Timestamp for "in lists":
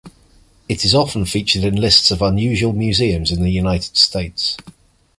1.63-2.09